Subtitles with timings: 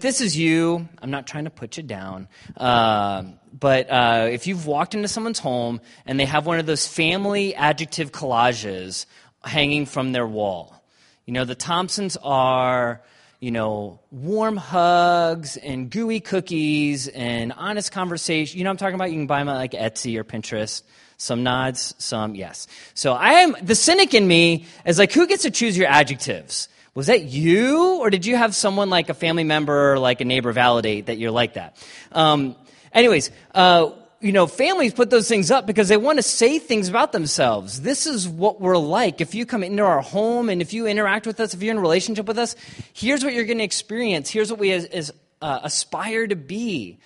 [0.00, 3.24] this is you, I'm not trying to put you down, uh,
[3.58, 7.54] but uh, if you've walked into someone's home and they have one of those family
[7.54, 9.06] adjective collages
[9.44, 10.82] hanging from their wall,
[11.26, 13.02] you know, the Thompsons are,
[13.38, 18.58] you know, warm hugs and gooey cookies and honest conversation.
[18.58, 19.10] You know I'm talking about?
[19.10, 20.82] You can buy them at like Etsy or Pinterest.
[21.16, 22.66] Some nods, some yes.
[22.94, 26.68] So I am, the cynic in me is like, who gets to choose your adjectives?
[26.94, 30.24] Was that you, or did you have someone like a family member or like a
[30.24, 31.76] neighbor validate that you're like that?
[32.12, 32.56] Um,
[32.92, 33.90] anyways, uh,
[34.20, 37.80] you know, families put those things up because they want to say things about themselves.
[37.80, 39.20] This is what we're like.
[39.20, 41.78] If you come into our home and if you interact with us, if you're in
[41.78, 42.54] a relationship with us,
[42.92, 44.28] here's what you're going to experience.
[44.28, 46.98] Here's what we as, as uh, aspire to be.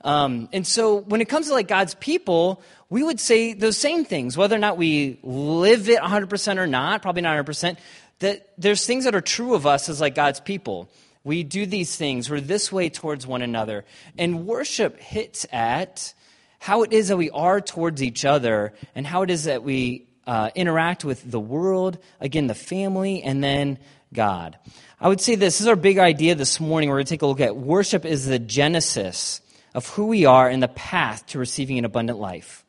[0.00, 4.04] Um, and so when it comes to like God's people, we would say those same
[4.04, 7.76] things, whether or not we live it 100% or not, probably not 100%
[8.20, 10.88] that there's things that are true of us as like God's people.
[11.24, 12.30] We do these things.
[12.30, 13.84] We're this way towards one another.
[14.16, 16.14] And worship hits at
[16.58, 20.06] how it is that we are towards each other and how it is that we
[20.26, 23.78] uh, interact with the world, again, the family, and then
[24.12, 24.58] God.
[25.00, 26.88] I would say this, this is our big idea this morning.
[26.88, 29.40] We're going to take a look at worship is the genesis
[29.74, 32.64] of who we are and the path to receiving an abundant life.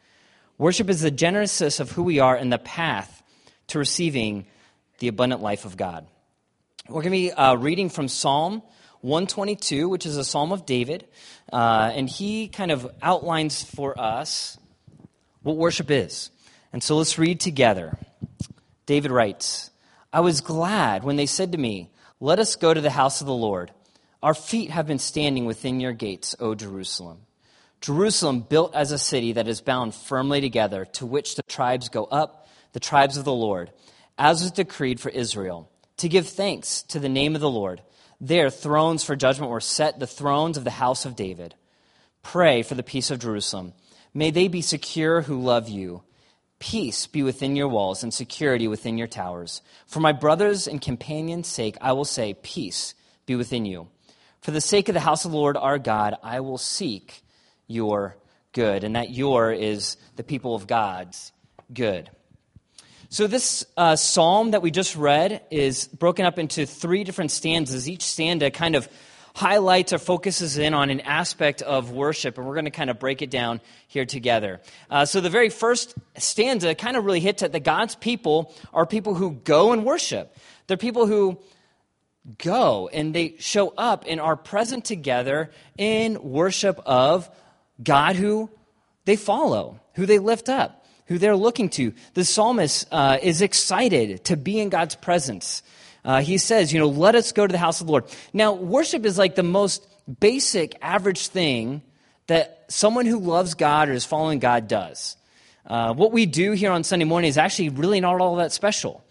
[0.58, 3.24] Worship is the genesis of who we are and the path
[3.68, 4.46] to receiving
[5.00, 6.08] the abundant life of God.
[6.88, 8.64] We're going to be uh, reading from Psalm
[9.02, 11.08] 122, which is a psalm of David,
[11.52, 14.58] uh, and he kind of outlines for us
[15.44, 16.32] what worship is.
[16.74, 17.98] And so let's read together.
[18.86, 19.70] David writes,
[20.12, 23.28] I was glad when they said to me, Let us go to the house of
[23.28, 23.72] the Lord.
[24.24, 27.20] Our feet have been standing within your gates, O Jerusalem.
[27.82, 32.06] Jerusalem, built as a city that is bound firmly together, to which the tribes go
[32.06, 33.72] up, the tribes of the Lord
[34.18, 37.82] as was decreed for Israel, to give thanks to the name of the Lord.
[38.20, 41.56] There, thrones for judgment were set, the thrones of the house of David.
[42.24, 43.74] Pray for the peace of Jerusalem.
[44.14, 46.04] May they be secure who love you.
[46.60, 49.62] Peace be within your walls and security within your towers.
[49.86, 52.96] For my brothers and companions' sake, I will say, Peace
[53.28, 53.90] be within you.
[54.42, 57.22] For the sake of the house of the Lord our God, I will seek
[57.68, 58.18] your
[58.54, 58.84] good.
[58.84, 61.32] And that your is the people of God's
[61.72, 62.10] good.
[63.10, 67.88] So, this uh, psalm that we just read is broken up into three different stanzas.
[67.88, 68.90] Each stanza kind of
[69.34, 73.00] highlights or focuses in on an aspect of worship, and we're going to kind of
[73.00, 74.60] break it down here together.
[74.90, 78.86] Uh, so, the very first stanza kind of really hits at the God's people are
[78.86, 80.36] people who go and worship.
[80.68, 81.40] They're people who
[82.38, 87.30] go and they show up and are present together in worship of
[87.82, 88.50] God who
[89.06, 90.77] they follow, who they lift up
[91.08, 91.94] who they're looking to.
[92.14, 95.64] The psalmist uh, is excited to be in God's presence.
[96.06, 98.06] Uh, he says, you know, let us go to the house of the Lord.
[98.34, 99.86] Now, worship is like the most
[100.20, 101.82] basic, average thing
[102.28, 105.18] that someone who loves God or is following God does.
[105.66, 109.04] Uh, what we do here on Sunday morning is actually really not all that special.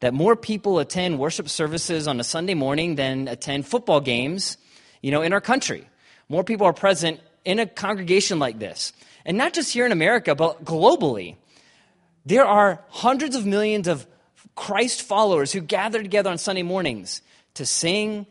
[0.00, 4.56] That more people attend worship services on a Sunday morning than attend football games,
[5.02, 5.88] you know, in our country.
[6.28, 8.92] More people are present in a congregation like this.
[9.24, 11.36] And not just here in America, but globally.
[12.26, 14.06] There are hundreds of millions of
[14.54, 17.22] Christ followers who gather together on Sunday mornings
[17.54, 18.26] to sing,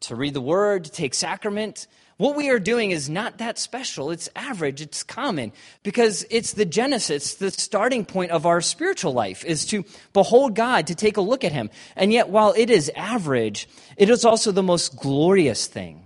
[0.00, 1.86] to read the word, to take sacrament.
[2.18, 4.10] What we are doing is not that special.
[4.10, 5.52] It's average, it's common,
[5.84, 10.88] because it's the genesis, the starting point of our spiritual life is to behold God,
[10.88, 11.70] to take a look at Him.
[11.94, 16.04] And yet, while it is average, it is also the most glorious thing.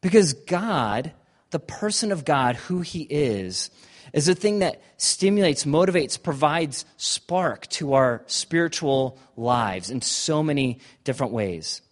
[0.00, 1.12] Because God,
[1.50, 3.70] the person of God, who He is,
[4.12, 10.80] is a thing that stimulates, motivates, provides spark to our spiritual lives in so many
[11.04, 11.82] different ways.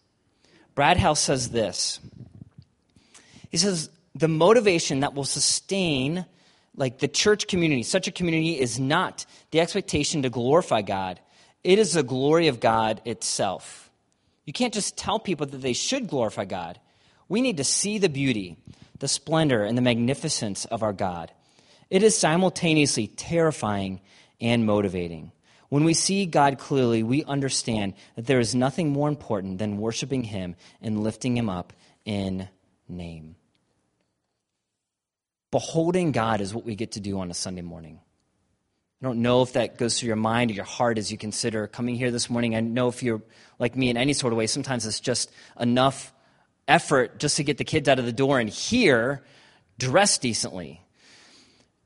[0.75, 2.01] Brad House says this.
[3.51, 6.27] He says, the motivation that will sustain
[6.75, 11.21] like the church community, such a community is not the expectation to glorify God.
[11.65, 13.91] It is the glory of God itself.
[14.45, 16.79] You can't just tell people that they should glorify God.
[17.29, 18.57] We need to see the beauty,
[18.99, 21.33] the splendor, and the magnificence of our God.
[21.91, 24.01] It is simultaneously terrifying
[24.41, 25.33] and motivating.
[25.69, 30.25] When we see God clearly, we understand that there is nothing more important than worshiping
[30.25, 31.73] Him and lifting Him up
[32.05, 32.49] in
[32.89, 33.37] name.
[35.51, 38.01] Beholding God is what we get to do on a Sunday morning.
[39.01, 41.67] I don't know if that goes through your mind or your heart as you consider
[41.67, 42.57] coming here this morning.
[42.57, 43.23] I know if you're
[43.59, 46.13] like me in any sort of way, sometimes it's just enough
[46.67, 49.23] effort just to get the kids out of the door and here
[49.79, 50.81] dress decently.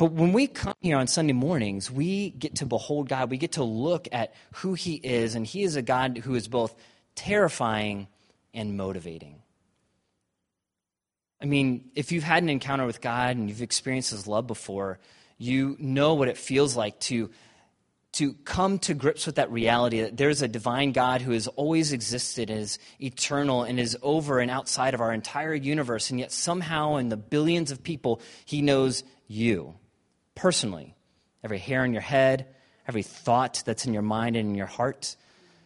[0.01, 3.31] But when we come here on Sunday mornings, we get to behold God.
[3.31, 6.49] We get to look at who He is, and He is a God who is
[6.49, 6.75] both
[7.15, 8.09] terrifying
[8.55, 9.43] and motivating.
[11.43, 14.99] I mean, if you've had an encounter with God and you've experienced His love before,
[15.37, 17.29] you know what it feels like to,
[18.13, 21.93] to come to grips with that reality that there's a divine God who has always
[21.93, 26.09] existed, is eternal, and is over and outside of our entire universe.
[26.09, 29.75] And yet, somehow, in the billions of people, He knows you
[30.35, 30.97] personally.
[31.43, 32.47] Every hair on your head,
[32.87, 35.17] every thought that's in your mind and in your heart.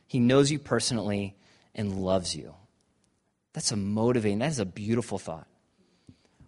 [0.06, 1.36] He knows you personally
[1.74, 2.54] and loves you.
[3.52, 5.46] That's a motivating, that is a beautiful thought.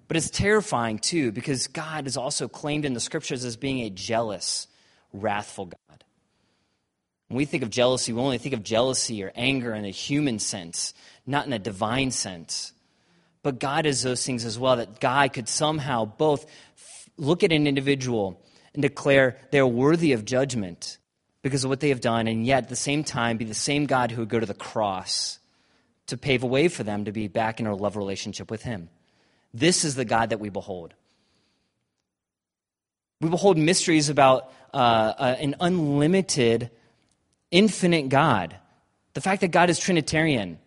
[0.09, 3.91] But it's terrifying too, because God is also claimed in the scriptures as being a
[3.91, 4.69] jealous,
[5.13, 6.05] wrathful God.
[7.29, 10.39] When we think of jealousy, we only think of jealousy or anger in a human
[10.39, 10.95] sense,
[11.27, 12.73] not in a divine sense.
[13.43, 16.47] But God is those things as well, that God could somehow both
[17.17, 18.41] look at an individual
[18.75, 20.99] and declare they're worthy of judgment
[21.43, 23.87] because of what they have done, and yet at the same time be the same
[23.87, 25.39] God who would go to the cross
[26.07, 28.89] to pave a way for them to be back in a love relationship with Him.
[29.55, 30.95] This is the God that we behold.
[33.21, 36.71] We behold mysteries about uh, uh, an unlimited,
[37.51, 38.57] infinite God.
[39.15, 40.59] The fact that God is Trinitarian.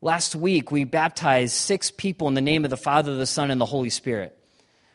[0.00, 3.60] Last week, we baptized six people in the name of the Father, the Son, and
[3.60, 4.37] the Holy Spirit.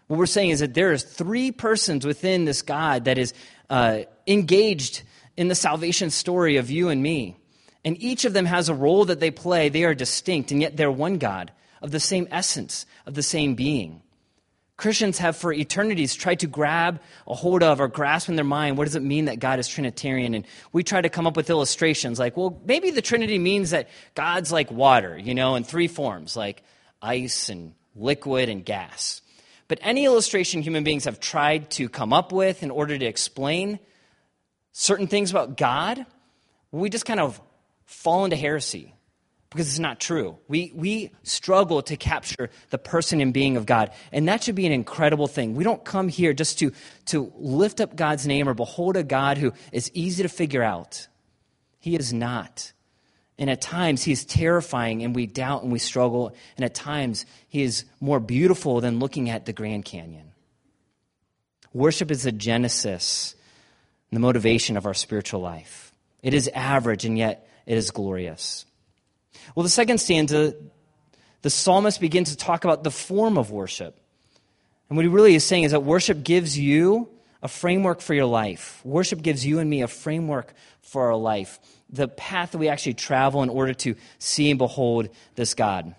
[0.08, 3.34] What we're saying is that there is three persons within this God that is
[3.70, 5.04] uh, engaged
[5.38, 7.38] in the salvation story of you and me.
[7.86, 9.70] And each of them has a role that they play.
[9.70, 11.52] They are distinct, and yet they're one God,
[11.82, 14.02] of the same essence, of the same being.
[14.76, 18.78] Christians have for eternities tried to grab a hold of or grasp in their mind
[18.78, 20.34] what does it mean that God is Trinitarian?
[20.34, 23.90] And we try to come up with illustrations like, well, maybe the Trinity means that
[24.16, 26.64] God's like water, you know, in three forms, like
[27.02, 29.22] ice and liquid and gas.
[29.68, 33.80] But any illustration human beings have tried to come up with in order to explain
[34.72, 36.06] certain things about God,
[36.72, 37.40] we just kind of
[37.86, 38.94] fall into heresy
[39.54, 40.38] because it's not true.
[40.48, 43.92] We, we struggle to capture the person and being of God.
[44.12, 45.54] And that should be an incredible thing.
[45.54, 46.72] We don't come here just to,
[47.08, 51.08] to lift up God's name or behold a God who is easy to figure out.
[51.80, 52.74] He is not.
[53.38, 56.36] And at times, he is terrifying, and we doubt and we struggle.
[56.56, 60.32] And at times, he is more beautiful than looking at the Grand Canyon.
[61.74, 63.36] Worship is the genesis
[64.14, 65.92] the motivation of our spiritual life.
[66.22, 68.66] It is average, and yet it is glorious.
[69.56, 70.56] Well, the second stanza,
[71.42, 74.00] the psalmist begins to talk about the form of worship.
[74.90, 77.10] And what he really is saying is that worship gives you
[77.44, 78.82] a framework for your life.
[78.84, 81.60] Worship gives you and me a framework for our life
[81.94, 85.94] the path that we actually travel in order to see and behold this God.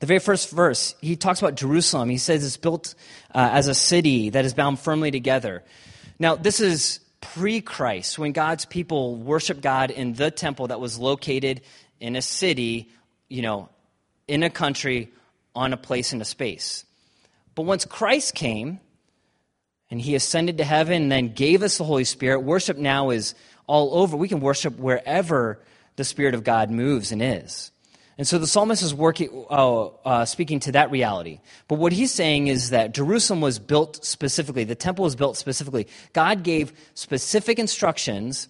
[0.00, 2.10] The very first verse, he talks about Jerusalem.
[2.10, 2.96] He says it's built
[3.32, 5.62] uh, as a city that is bound firmly together.
[6.18, 10.98] Now, this is pre Christ, when God's people worship God in the temple that was
[10.98, 11.62] located
[12.00, 12.90] in a city,
[13.28, 13.68] you know,
[14.26, 15.12] in a country,
[15.54, 16.84] on a place in a space.
[17.54, 18.80] But once Christ came
[19.90, 23.34] and he ascended to heaven and then gave us the Holy Spirit, worship now is
[23.66, 24.16] all over.
[24.16, 25.60] We can worship wherever
[25.96, 27.70] the Spirit of God moves and is.
[28.18, 31.40] And so the psalmist is working, uh, uh, speaking to that reality.
[31.68, 35.86] But what he's saying is that Jerusalem was built specifically, the temple was built specifically.
[36.12, 38.48] God gave specific instructions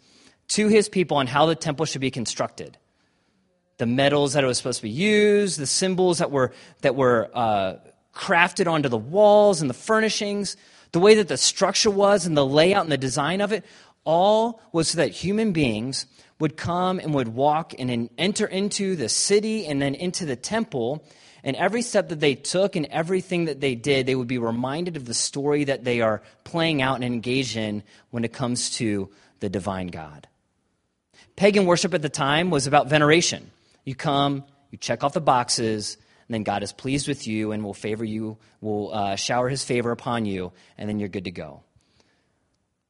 [0.49, 2.79] to his people on how the temple should be constructed.
[3.77, 7.31] The metals that it was supposed to be used, the symbols that were, that were
[7.35, 7.75] uh,
[8.15, 10.57] crafted onto the walls and the furnishings,
[10.93, 13.65] the way that the structure was and the layout and the design of it,
[14.05, 16.07] all was so that human beings
[16.41, 21.05] would come and would walk and enter into the city and then into the temple.
[21.45, 24.97] And every step that they took and everything that they did, they would be reminded
[24.97, 29.11] of the story that they are playing out and engaged in when it comes to
[29.41, 30.29] the divine God.
[31.37, 33.51] Pagan worship at the time was about veneration.
[33.85, 35.97] You come, you check off the boxes,
[36.29, 39.91] then God is pleased with you and will favor you, will uh, shower his favor
[39.91, 41.63] upon you, and then you're good to go.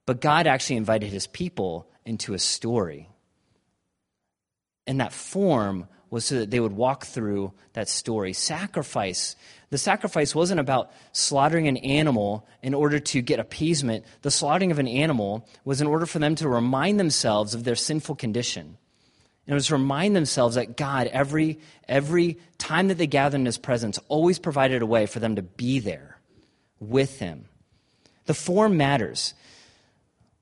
[0.06, 3.08] But God actually invited his people into a story.
[4.86, 8.32] And that form was so that they would walk through that story.
[8.32, 9.36] Sacrifice.
[9.70, 14.04] The sacrifice wasn't about slaughtering an animal in order to get appeasement.
[14.22, 17.76] The slaughtering of an animal was in order for them to remind themselves of their
[17.76, 18.78] sinful condition.
[19.48, 23.46] And it was to remind themselves that God, every, every time that they gathered in
[23.46, 26.18] His presence, always provided a way for them to be there
[26.80, 27.46] with Him.
[28.26, 29.32] The form matters.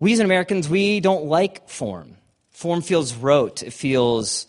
[0.01, 2.17] We as Americans, we don't like form.
[2.51, 4.49] Form feels rote, it feels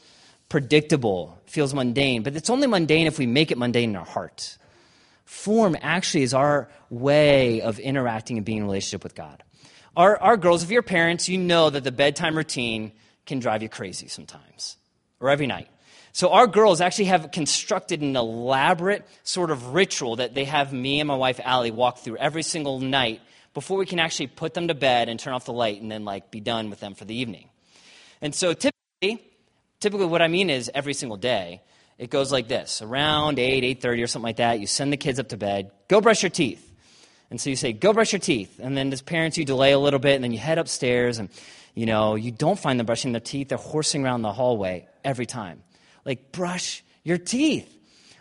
[0.50, 4.06] predictable, it feels mundane, but it's only mundane if we make it mundane in our
[4.06, 4.58] heart.
[5.26, 9.44] Form actually is our way of interacting and being in relationship with God.
[9.96, 12.94] Our, our girls, if you're parents, you know that the bedtime routine
[13.28, 14.78] can drive you crazy sometimes,
[15.20, 15.70] or every night.
[16.14, 21.00] So our girls actually have constructed an elaborate sort of ritual that they have me
[21.00, 23.22] and my wife Allie walk through every single night
[23.54, 26.06] before we can actually put them to bed and turn off the light and then
[26.06, 27.50] like be done with them for the evening.
[28.20, 29.24] And so typically,
[29.80, 31.62] typically what I mean is every single day,
[32.00, 32.82] it goes like this.
[32.82, 36.02] Around 8, 8.30 or something like that, you send the kids up to bed, go
[36.02, 36.67] brush your teeth.
[37.30, 38.60] And so you say, go brush your teeth.
[38.62, 41.30] And then as parents, you delay a little bit, and then you head upstairs, and,
[41.76, 43.50] you know, you don't find them brushing their teeth.
[43.50, 45.62] They're horsing around the hallway every time.
[46.06, 47.74] Like, brush your teeth.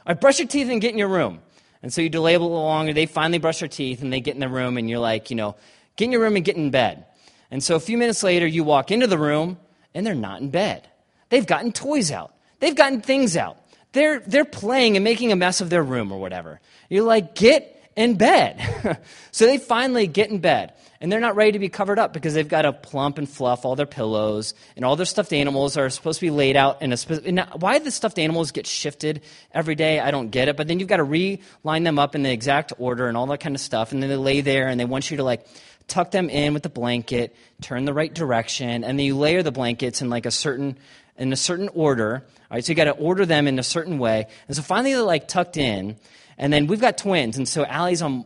[0.07, 1.41] Right, brush your teeth and get in your room.
[1.83, 2.93] And so you delay a little longer.
[2.93, 5.37] They finally brush their teeth and they get in the room, and you're like, you
[5.37, 5.57] know,
[5.97, 7.07] get in your room and get in bed.
[7.51, 9.59] And so a few minutes later, you walk into the room,
[9.95, 10.89] and they're not in bed.
[11.29, 13.59] They've gotten toys out, they've gotten things out.
[13.93, 16.61] They're, they're playing and making a mess of their room or whatever.
[16.91, 18.99] You're like, get in bed.
[19.33, 22.35] so they finally get in bed and they're not ready to be covered up because
[22.35, 25.88] they've got to plump and fluff all their pillows and all their stuffed animals are
[25.91, 29.23] supposed to be laid out in a specific why the stuffed animals get shifted
[29.53, 32.23] every day i don't get it but then you've got to reline them up in
[32.23, 34.79] the exact order and all that kind of stuff and then they lay there and
[34.79, 35.47] they want you to like
[35.88, 39.53] tuck them in with the blanket turn the right direction and then you layer the
[39.53, 40.76] blankets in like a certain
[41.17, 43.99] in a certain order all right so you got to order them in a certain
[43.99, 45.97] way and so finally they're like tucked in
[46.38, 48.25] and then we've got twins and so allie's on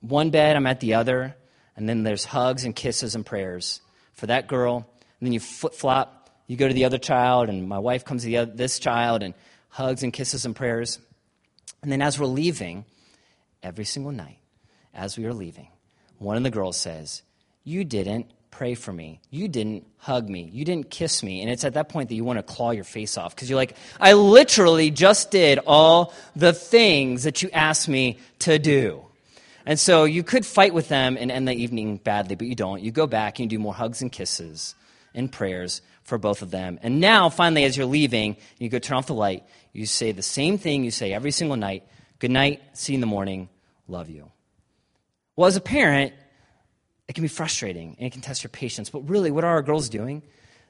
[0.00, 1.36] one bed i'm at the other
[1.76, 3.80] and then there's hugs and kisses and prayers
[4.12, 4.76] for that girl.
[5.20, 8.22] And then you flip flop, you go to the other child, and my wife comes
[8.22, 9.34] to the other, this child and
[9.68, 10.98] hugs and kisses and prayers.
[11.82, 12.84] And then as we're leaving,
[13.62, 14.38] every single night,
[14.94, 15.68] as we are leaving,
[16.18, 17.22] one of the girls says,
[17.64, 19.20] You didn't pray for me.
[19.30, 20.48] You didn't hug me.
[20.52, 21.42] You didn't kiss me.
[21.42, 23.56] And it's at that point that you want to claw your face off because you're
[23.56, 29.04] like, I literally just did all the things that you asked me to do.
[29.66, 32.80] And so you could fight with them and end the evening badly, but you don't.
[32.80, 34.76] You go back and you do more hugs and kisses
[35.14, 36.78] and prayers for both of them.
[36.82, 39.44] And now, finally, as you're leaving, you go turn off the light.
[39.72, 41.84] You say the same thing you say every single night
[42.22, 43.48] Good night, see you in the morning,
[43.88, 44.30] love you.
[45.34, 46.12] Well, as a parent,
[47.12, 48.88] it can be frustrating and it can test your patience.
[48.88, 50.22] But really, what are our girls doing?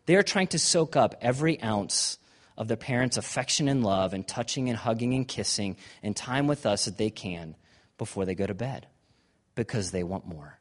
[0.06, 2.18] They are trying to soak up every ounce
[2.58, 6.66] of their parents' affection and love and touching and hugging and kissing and time with
[6.66, 7.54] us that they can
[7.96, 8.88] before they go to bed
[9.54, 10.58] because they want more.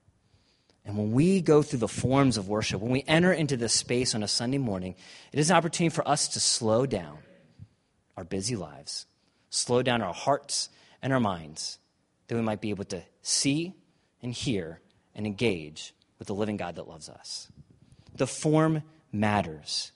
[0.85, 4.13] And when we go through the forms of worship, when we enter into this space
[4.13, 4.93] on a Sunday morning,
[5.33, 7.17] it is an opportunity for us to slow down
[8.15, 9.07] our busy lives,
[9.49, 10.69] slow down our hearts
[11.01, 11.79] and our minds,
[12.27, 13.73] that we might be able to see
[14.21, 14.79] and hear
[15.15, 17.47] and engage with the living God that loves us.
[18.15, 19.91] The form matters,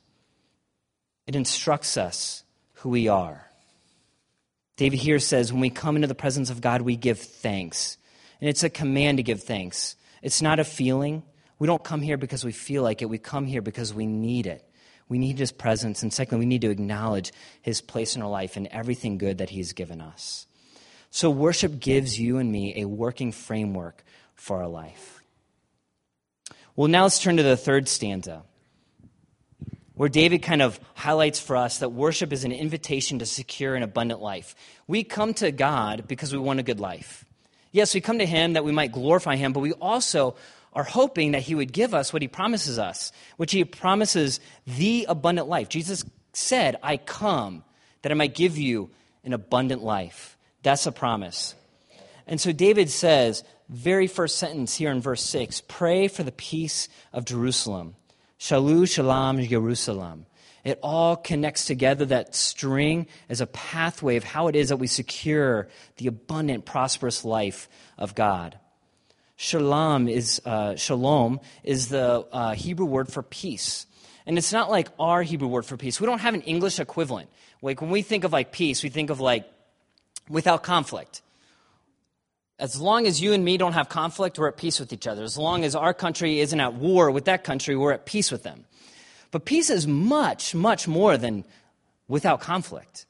[1.27, 2.43] it instructs us
[2.73, 3.49] who we are.
[4.77, 7.97] David here says, when we come into the presence of God, we give thanks.
[8.41, 9.95] And it's a command to give thanks.
[10.21, 11.23] It's not a feeling.
[11.59, 13.09] We don't come here because we feel like it.
[13.09, 14.67] We come here because we need it.
[15.07, 16.03] We need his presence.
[16.03, 17.31] And secondly, we need to acknowledge
[17.61, 20.47] his place in our life and everything good that he's given us.
[21.11, 24.03] So, worship gives you and me a working framework
[24.35, 25.21] for our life.
[26.75, 28.43] Well, now let's turn to the third stanza
[29.95, 33.83] where David kind of highlights for us that worship is an invitation to secure an
[33.83, 34.55] abundant life.
[34.87, 37.25] We come to God because we want a good life.
[37.71, 40.35] Yes, we come to Him that we might glorify Him, but we also
[40.73, 45.05] are hoping that He would give us what He promises us, which He promises the
[45.07, 45.69] abundant life.
[45.69, 47.63] Jesus said, I come
[48.01, 48.89] that I might give you
[49.23, 50.37] an abundant life.
[50.61, 51.55] That's a promise.
[52.27, 56.87] And so David says, very first sentence here in verse 6 pray for the peace
[57.13, 57.95] of Jerusalem.
[58.39, 60.25] Shalu Shalom Jerusalem.
[60.63, 62.05] It all connects together.
[62.05, 65.67] That string is a pathway of how it is that we secure
[65.97, 68.57] the abundant, prosperous life of God.
[69.37, 73.85] Shalom is uh, shalom is the uh, Hebrew word for peace,
[74.25, 75.99] and it's not like our Hebrew word for peace.
[75.99, 77.29] We don't have an English equivalent.
[77.61, 79.45] Like when we think of like peace, we think of like
[80.29, 81.21] without conflict
[82.57, 85.23] as long as you and me don't have conflict, we're at peace with each other.
[85.23, 88.43] As long as our country isn't at war with that country, we're at peace with
[88.43, 88.65] them.
[89.31, 91.43] But peace is much, much more than
[92.07, 93.05] without conflict.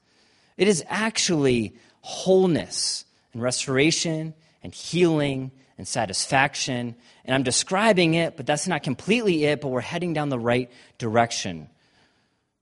[0.57, 4.33] It is actually wholeness and restoration
[4.63, 6.95] and healing and satisfaction.
[7.23, 10.71] And I'm describing it, but that's not completely it, but we're heading down the right
[10.97, 11.69] direction.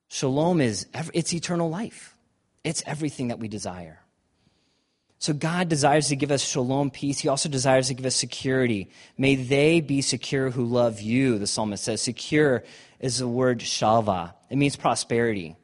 [0.10, 2.16] Shalom is it's eternal life.
[2.66, 4.03] It's everything that we desire.
[5.24, 7.20] So God desires to give us shalom, peace.
[7.20, 8.90] He also desires to give us security.
[9.18, 12.02] May they be secure who love you, the psalmist says.
[12.02, 12.66] Secure
[13.00, 14.34] is the word shalva.
[14.50, 15.56] It means prosperity.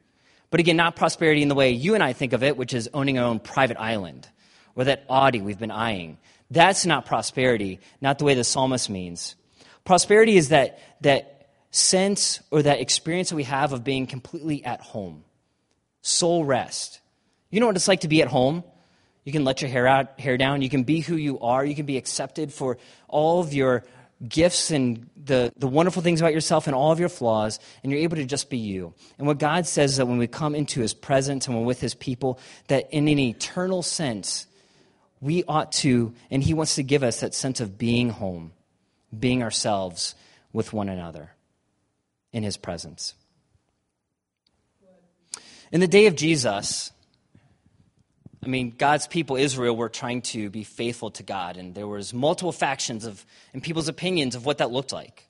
[0.48, 2.88] But again, not prosperity in the way you and I think of it, which is
[2.94, 4.26] owning our own private island,
[4.76, 6.16] or that Audi we've been eyeing.
[6.50, 9.34] That's not prosperity, not the way the psalmist means.
[9.84, 14.80] Prosperity is that, that sense or that experience that we have of being completely at
[14.80, 15.22] home
[16.00, 17.00] soul rest.
[17.50, 18.64] You know what it's like to be at home?
[19.24, 20.62] You can let your hair out, hair down.
[20.62, 21.64] You can be who you are.
[21.64, 23.84] You can be accepted for all of your
[24.26, 28.02] gifts and the, the wonderful things about yourself and all of your flaws, and you're
[28.02, 28.94] able to just be you.
[29.18, 31.80] And what God says is that when we come into His presence and we're with
[31.80, 34.46] His people, that in an eternal sense,
[35.20, 38.52] we ought to, and He wants to give us that sense of being home,
[39.18, 40.14] being ourselves
[40.52, 41.32] with one another
[42.32, 43.14] in His presence.
[45.72, 46.90] In the day of Jesus,
[48.42, 52.14] I mean, God's people, Israel, were trying to be faithful to God, and there was
[52.14, 55.28] multiple factions of, and people's opinions of what that looked like.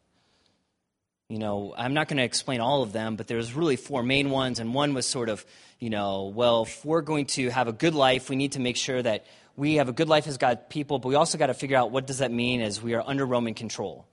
[1.28, 4.30] You know, I'm not going to explain all of them, but there's really four main
[4.30, 5.44] ones, and one was sort of,
[5.80, 8.76] you know, well, if we're going to have a good life, we need to make
[8.76, 9.26] sure that
[9.56, 11.90] we have a good life as God's people, but we also got to figure out
[11.90, 14.06] what does that mean as we are under Roman control.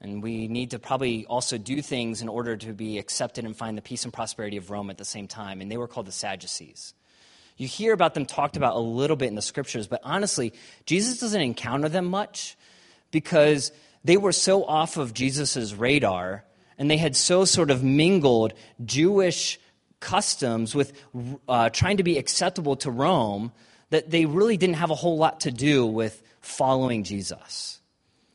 [0.00, 3.76] And we need to probably also do things in order to be accepted and find
[3.76, 5.60] the peace and prosperity of Rome at the same time.
[5.60, 6.94] And they were called the Sadducees.
[7.60, 10.54] You hear about them talked about a little bit in the scriptures, but honestly,
[10.86, 12.56] Jesus doesn't encounter them much
[13.10, 13.70] because
[14.02, 16.42] they were so off of Jesus' radar
[16.78, 19.60] and they had so sort of mingled Jewish
[20.00, 20.94] customs with
[21.46, 23.52] uh, trying to be acceptable to Rome
[23.90, 27.78] that they really didn't have a whole lot to do with following Jesus.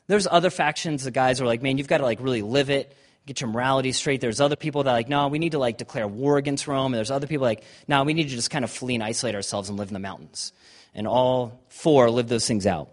[0.05, 2.95] There's other factions, the guys are like, man, you've got to like really live it
[3.25, 4.21] get your morality straight.
[4.21, 6.87] There's other people that like, no, we need to like declare war against Rome.
[6.87, 9.35] And there's other people like, no, we need to just kind of flee and isolate
[9.35, 10.53] ourselves and live in the mountains.
[10.93, 12.89] And all four live those things out.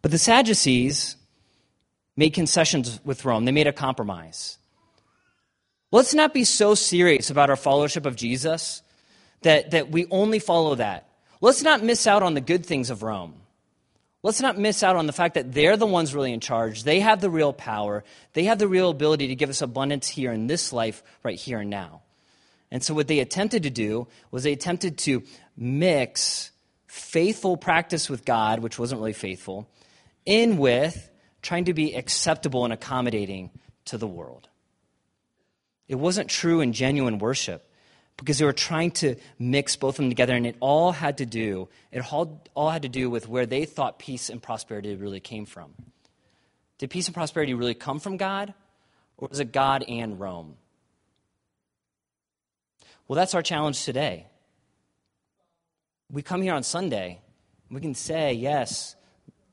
[0.00, 1.16] But the Sadducees
[2.16, 3.44] made concessions with Rome.
[3.44, 4.58] They made a compromise.
[5.90, 8.82] Let's not be so serious about our followership of Jesus
[9.42, 11.08] that, that we only follow that.
[11.40, 13.34] Let's not miss out on the good things of Rome.
[14.28, 16.82] Let's not miss out on the fact that they're the ones really in charge.
[16.82, 18.04] They have the real power.
[18.34, 21.60] They have the real ability to give us abundance here in this life, right here
[21.60, 22.02] and now.
[22.70, 25.22] And so, what they attempted to do was they attempted to
[25.56, 26.50] mix
[26.88, 29.66] faithful practice with God, which wasn't really faithful,
[30.26, 31.08] in with
[31.40, 33.48] trying to be acceptable and accommodating
[33.86, 34.46] to the world.
[35.88, 37.66] It wasn't true and genuine worship
[38.18, 41.26] because they were trying to mix both of them together and it all had to
[41.26, 45.20] do it all, all had to do with where they thought peace and prosperity really
[45.20, 45.72] came from.
[46.78, 48.52] Did peace and prosperity really come from god
[49.16, 50.56] or was it god and rome?
[53.06, 54.26] Well that's our challenge today.
[56.10, 57.20] We come here on sunday
[57.70, 58.96] we can say yes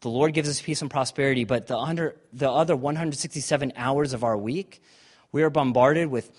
[0.01, 4.23] the lord gives us peace and prosperity but the, under, the other 167 hours of
[4.23, 4.82] our week
[5.32, 6.32] we are bombarded with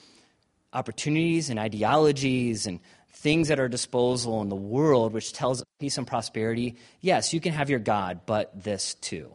[0.76, 6.06] opportunities and ideologies and things at our disposal in the world which tells peace and
[6.06, 9.30] prosperity, yes, you can have your God, but this too.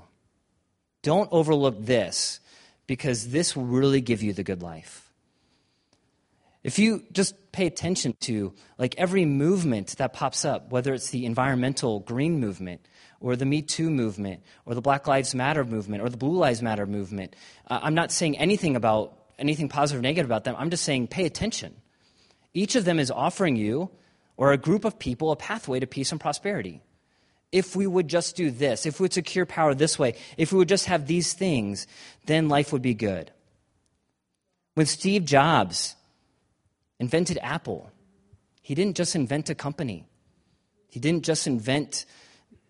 [1.02, 2.40] Don't overlook this
[2.86, 5.10] because this will really give you the good life.
[6.64, 11.26] If you just pay attention to like every movement that pops up, whether it's the
[11.26, 12.82] environmental green movement
[13.20, 16.62] or the Me Too movement or the Black Lives Matter movement or the Blue Lives
[16.62, 17.36] Matter movement,
[17.68, 20.56] uh, I'm not saying anything about anything positive or negative about them.
[20.58, 21.76] I'm just saying pay attention.
[22.54, 23.90] Each of them is offering you
[24.38, 26.82] or a group of people a pathway to peace and prosperity.
[27.52, 30.58] If we would just do this, if we would secure power this way, if we
[30.58, 31.86] would just have these things,
[32.26, 33.32] then life would be good.
[34.76, 35.96] When Steve Jobs
[37.00, 37.92] invented Apple,
[38.62, 40.06] he didn't just invent a company,
[40.90, 42.06] he didn't just invent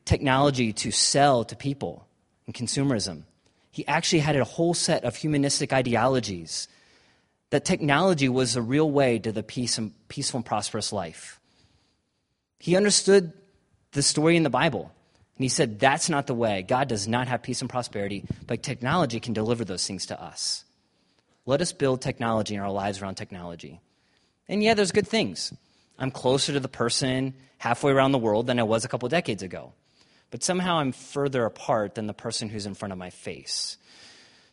[0.06, 2.08] technology to sell to people
[2.46, 3.24] and consumerism
[3.72, 6.68] he actually had a whole set of humanistic ideologies
[7.50, 11.40] that technology was a real way to the peace and, peaceful and prosperous life.
[12.60, 13.34] He understood
[13.94, 14.92] the story in the Bible.
[15.38, 16.64] And he said, That's not the way.
[16.64, 20.66] God does not have peace and prosperity, but technology can deliver those things to us.
[21.46, 23.80] Let us build technology in our lives around technology.
[24.48, 25.54] And yeah, there's good things.
[25.98, 29.44] I'm closer to the person halfway around the world than I was a couple decades
[29.44, 29.74] ago
[30.32, 33.78] but somehow I'm further apart than the person who's in front of my face.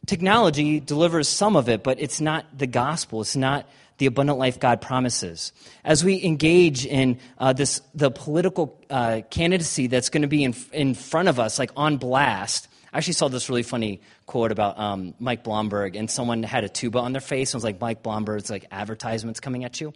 [0.07, 3.21] Technology delivers some of it, but it's not the gospel.
[3.21, 3.67] It's not
[3.99, 5.53] the abundant life God promises.
[5.85, 10.55] As we engage in uh, this, the political uh, candidacy that's going to be in,
[10.73, 14.79] in front of us, like on blast, I actually saw this really funny quote about
[14.79, 18.03] um, Mike Bloomberg, and someone had a tuba on their face, and was like Mike
[18.03, 19.93] Bloomberg's like advertisements coming at you.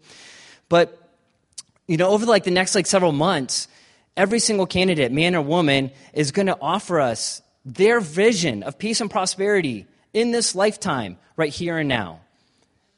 [0.69, 0.99] But
[1.87, 3.69] you know, over like the next like several months,
[4.17, 9.01] Every single candidate, man or woman, is going to offer us their vision of peace
[9.01, 12.21] and prosperity in this lifetime, right here and now.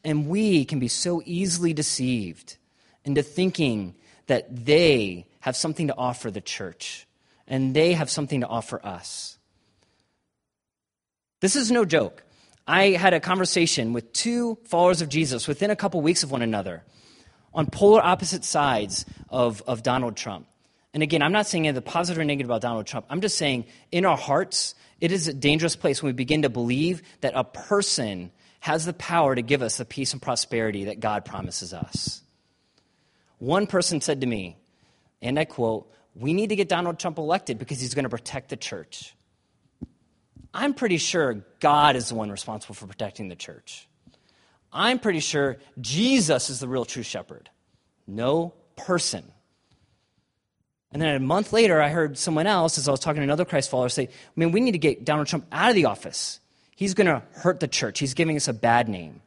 [0.02, 2.56] And we can be so easily deceived
[3.04, 3.94] into thinking
[4.26, 7.06] that they have something to offer the church
[7.46, 9.38] and they have something to offer us.
[11.40, 12.22] This is no joke.
[12.66, 16.40] I had a conversation with two followers of Jesus within a couple weeks of one
[16.40, 16.82] another
[17.52, 20.46] on polar opposite sides of, of Donald Trump.
[20.94, 23.06] And again, I'm not saying the positive or negative about Donald Trump.
[23.10, 26.48] I'm just saying in our hearts, it is a dangerous place when we begin to
[26.48, 28.30] believe that a person
[28.60, 32.22] has the power to give us the peace and prosperity that God promises us.
[33.38, 34.56] One person said to me,
[35.20, 38.50] and I quote, We need to get Donald Trump elected because he's going to protect
[38.50, 39.16] the church.
[40.54, 43.88] I'm pretty sure God is the one responsible for protecting the church.
[44.72, 47.50] I'm pretty sure Jesus is the real true shepherd,
[48.06, 49.24] no person.
[50.94, 53.44] And then a month later, I heard someone else, as I was talking to another
[53.44, 56.38] Christ follower, say, I mean, we need to get Donald Trump out of the office.
[56.76, 57.98] He's going to hurt the church.
[57.98, 59.20] He's giving us a bad name.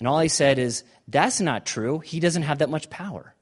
[0.00, 2.00] And all he said is, that's not true.
[2.00, 3.34] He doesn't have that much power.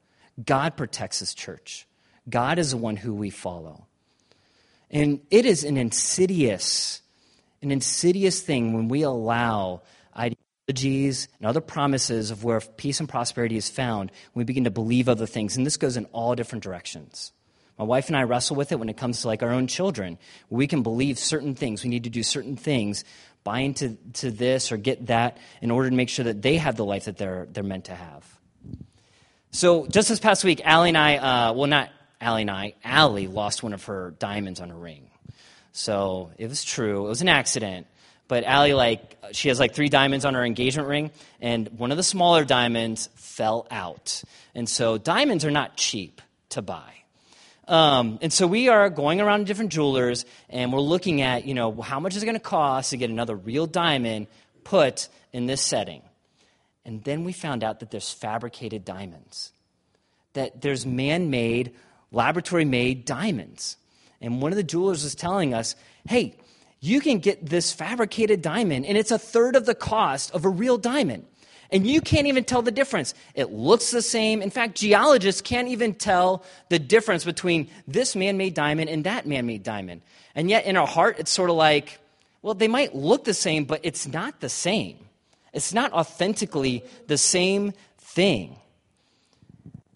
[0.44, 1.86] God protects his church.
[2.28, 3.86] God is the one who we follow.
[4.90, 7.00] And it is an insidious,
[7.62, 9.80] an insidious thing when we allow
[10.14, 15.08] ideologies and other promises of where peace and prosperity is found, we begin to believe
[15.08, 15.56] other things.
[15.56, 17.32] And this goes in all different directions.
[17.78, 20.18] My wife and I wrestle with it when it comes to like our own children.
[20.50, 21.84] We can believe certain things.
[21.84, 23.04] We need to do certain things,
[23.44, 26.76] buy into to this or get that in order to make sure that they have
[26.76, 28.24] the life that they're, they're meant to have.
[29.52, 33.28] So just this past week, Allie and I, uh, well, not Allie and I, Allie
[33.28, 35.10] lost one of her diamonds on her ring.
[35.70, 37.06] So it was true.
[37.06, 37.86] It was an accident.
[38.28, 41.10] But Allie, like, she has like three diamonds on her engagement ring,
[41.40, 44.22] and one of the smaller diamonds fell out.
[44.54, 46.92] And so diamonds are not cheap to buy.
[47.68, 51.54] Um, and so we are going around to different jewelers, and we're looking at, you
[51.54, 54.28] know, how much is it going to cost to get another real diamond
[54.64, 56.02] put in this setting.
[56.84, 59.52] And then we found out that there's fabricated diamonds,
[60.34, 61.74] that there's man made,
[62.12, 63.76] laboratory made diamonds.
[64.20, 65.74] And one of the jewelers was telling us,
[66.08, 66.36] hey,
[66.80, 70.48] you can get this fabricated diamond, and it's a third of the cost of a
[70.48, 71.26] real diamond.
[71.70, 73.12] And you can't even tell the difference.
[73.34, 74.40] It looks the same.
[74.40, 79.26] In fact, geologists can't even tell the difference between this man made diamond and that
[79.26, 80.02] man made diamond.
[80.34, 81.98] And yet, in our heart, it's sort of like,
[82.42, 84.98] well, they might look the same, but it's not the same.
[85.52, 88.56] It's not authentically the same thing.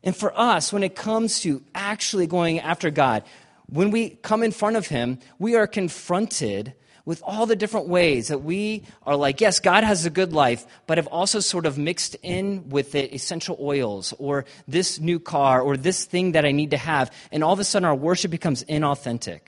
[0.02, 3.22] And for us, when it comes to actually going after God,
[3.70, 8.28] when we come in front of Him, we are confronted with all the different ways
[8.28, 11.78] that we are like, yes, God has a good life, but have also sort of
[11.78, 16.52] mixed in with it essential oils or this new car or this thing that I
[16.52, 17.12] need to have.
[17.32, 19.40] And all of a sudden, our worship becomes inauthentic.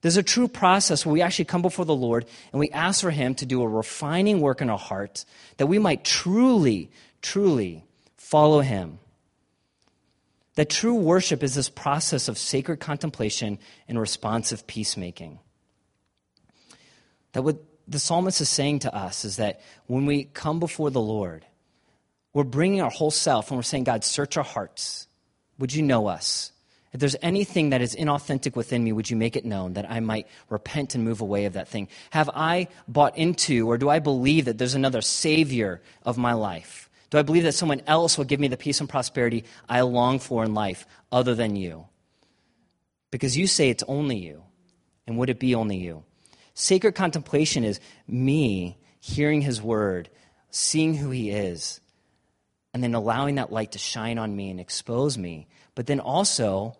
[0.00, 3.10] There's a true process where we actually come before the Lord and we ask for
[3.10, 5.24] Him to do a refining work in our heart
[5.58, 7.84] that we might truly, truly
[8.16, 8.98] follow Him.
[10.54, 15.38] That true worship is this process of sacred contemplation and responsive peacemaking.
[17.32, 21.00] That what the psalmist is saying to us is that when we come before the
[21.00, 21.46] Lord,
[22.34, 25.06] we're bringing our whole self and we're saying, God, search our hearts.
[25.58, 26.52] Would you know us?
[26.92, 30.00] If there's anything that is inauthentic within me, would you make it known that I
[30.00, 31.88] might repent and move away of that thing?
[32.10, 36.90] Have I bought into, or do I believe that there's another Savior of my life?
[37.12, 40.18] Do I believe that someone else will give me the peace and prosperity I long
[40.18, 41.84] for in life other than you?
[43.10, 44.44] Because you say it's only you.
[45.06, 46.04] And would it be only you?
[46.54, 50.08] Sacred contemplation is me hearing his word,
[50.48, 51.82] seeing who he is,
[52.72, 55.48] and then allowing that light to shine on me and expose me.
[55.74, 56.78] But then also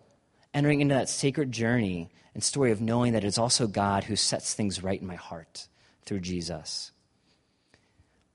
[0.51, 4.55] entering into that sacred journey and story of knowing that it's also God who sets
[4.55, 5.67] things right in my heart
[6.05, 6.91] through Jesus.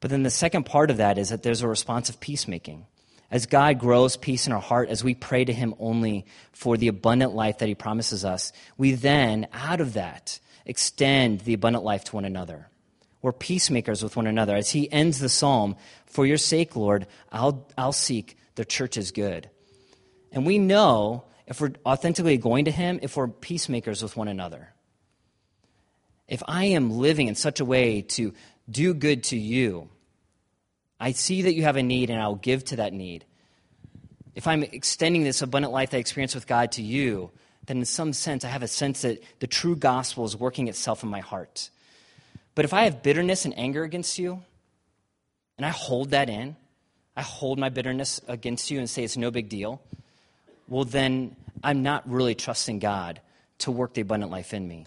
[0.01, 2.87] But then the second part of that is that there's a response of peacemaking.
[3.31, 6.89] As God grows peace in our heart, as we pray to Him only for the
[6.89, 12.05] abundant life that He promises us, we then, out of that, extend the abundant life
[12.05, 12.69] to one another.
[13.21, 14.55] We're peacemakers with one another.
[14.55, 19.51] As he ends the psalm, For your sake, Lord, I'll, I'll seek the church's good.
[20.31, 24.73] And we know if we're authentically going to him, if we're peacemakers with one another.
[26.29, 28.35] If I am living in such a way to
[28.71, 29.89] do good to you,
[31.01, 33.25] I see that you have a need and I'll give to that need.
[34.35, 37.31] If I'm extending this abundant life that I experience with God to you,
[37.67, 41.03] then in some sense, I have a sense that the true gospel is working itself
[41.03, 41.71] in my heart.
[42.55, 44.43] But if I have bitterness and anger against you,
[45.57, 46.57] and I hold that in,
[47.17, 49.83] I hold my bitterness against you and say it's no big deal,
[50.69, 53.21] well, then I'm not really trusting God
[53.59, 54.87] to work the abundant life in me.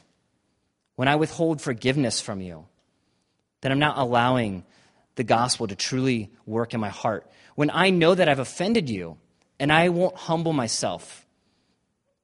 [0.96, 2.66] When I withhold forgiveness from you,
[3.62, 4.66] then I'm not allowing
[5.16, 7.30] the gospel to truly work in my heart.
[7.56, 9.18] When I know that I've offended you
[9.60, 11.26] and I won't humble myself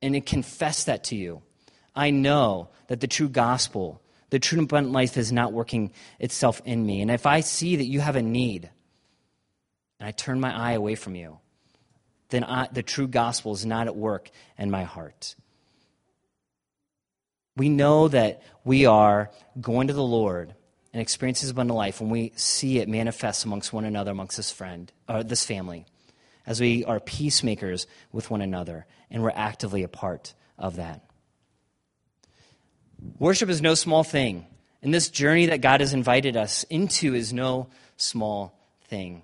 [0.02, 1.42] and confess that to you.
[1.96, 6.86] I know that the true gospel, the true abundant life is not working itself in
[6.86, 7.02] me.
[7.02, 8.70] And if I see that you have a need,
[10.00, 11.40] and I turn my eye away from you,
[12.30, 15.36] then I, the true gospel is not at work in my heart.
[17.56, 20.54] We know that we are going to the Lord
[20.98, 24.52] and experience His abundant life when we see it manifest amongst one another, amongst this
[24.52, 25.86] friend, or this family,
[26.48, 31.04] as we are peacemakers with one another, and we're actively a part of that.
[33.20, 34.48] Worship is no small thing,
[34.82, 39.22] and this journey that God has invited us into is no small thing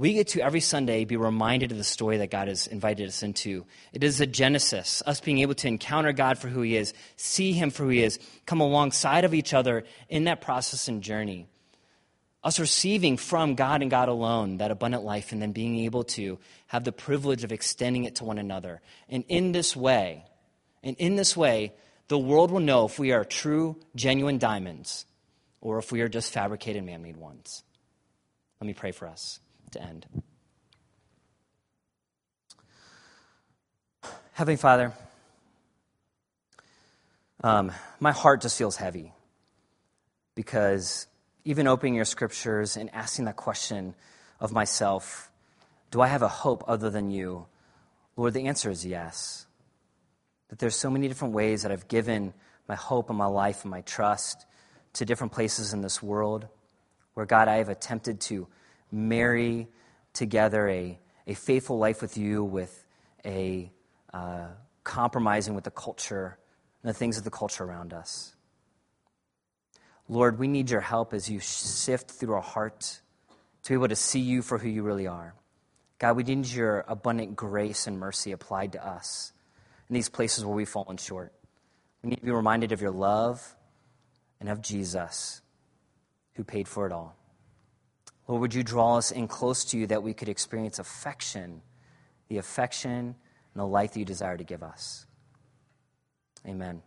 [0.00, 3.22] we get to every Sunday be reminded of the story that God has invited us
[3.22, 3.66] into.
[3.92, 7.52] It is a genesis, us being able to encounter God for who He is, see
[7.52, 11.48] Him for who He is, come alongside of each other in that process and journey.
[12.42, 16.38] Us receiving from God and God alone that abundant life, and then being able to
[16.68, 18.80] have the privilege of extending it to one another.
[19.10, 20.24] And in this way,
[20.82, 21.74] and in this way,
[22.08, 25.04] the world will know if we are true, genuine diamonds
[25.60, 27.62] or if we are just fabricated man made ones.
[28.62, 29.40] Let me pray for us
[29.72, 30.06] to end.
[34.32, 34.92] Heavenly Father,
[37.42, 39.12] um, my heart just feels heavy
[40.34, 41.06] because
[41.44, 43.94] even opening your scriptures and asking that question
[44.40, 45.30] of myself,
[45.90, 47.46] do I have a hope other than you?
[48.16, 49.46] Lord, the answer is yes.
[50.48, 52.32] That there's so many different ways that I've given
[52.68, 54.46] my hope and my life and my trust
[54.94, 56.46] to different places in this world
[57.14, 58.46] where, God, I have attempted to
[58.90, 59.68] marry
[60.12, 62.84] together a, a faithful life with you with
[63.24, 63.70] a
[64.12, 64.48] uh,
[64.84, 66.38] compromising with the culture
[66.82, 68.34] and the things of the culture around us.
[70.08, 73.00] Lord, we need your help as you sift through our heart
[73.62, 75.34] to be able to see you for who you really are.
[75.98, 79.32] God, we need your abundant grace and mercy applied to us
[79.88, 81.32] in these places where we've fallen short.
[82.02, 83.54] We need to be reminded of your love
[84.40, 85.42] and of Jesus
[86.34, 87.14] who paid for it all.
[88.30, 91.62] Lord, would you draw us in close to you that we could experience affection,
[92.28, 93.16] the affection and
[93.56, 95.04] the life that you desire to give us?
[96.46, 96.80] Amen.